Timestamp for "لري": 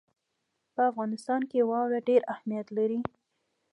2.77-2.99